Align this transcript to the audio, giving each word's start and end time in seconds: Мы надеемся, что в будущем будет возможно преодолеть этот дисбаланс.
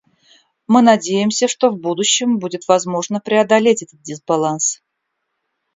Мы 0.65 0.81
надеемся, 0.81 1.47
что 1.47 1.69
в 1.69 1.77
будущем 1.77 2.39
будет 2.39 2.67
возможно 2.67 3.19
преодолеть 3.19 3.83
этот 3.83 4.01
дисбаланс. 4.01 4.81